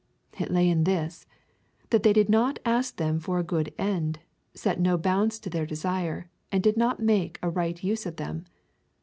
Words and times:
It 0.39 0.49
lay 0.49 0.67
in 0.67 0.85
this, 0.85 1.27
that 1.91 2.01
they 2.01 2.11
did 2.11 2.27
not 2.27 2.57
ask 2.65 2.95
them 2.97 3.19
for 3.19 3.37
a 3.37 3.43
good 3.43 3.71
end, 3.77 4.17
set 4.55 4.79
no 4.79 4.97
bounds 4.97 5.37
to 5.41 5.47
their 5.51 5.67
desire, 5.67 6.27
and 6.51 6.63
did 6.63 6.75
not 6.75 6.99
make 6.99 7.37
a 7.43 7.51
right 7.51 7.83
use 7.83 8.07
of 8.07 8.15
them. 8.15 8.45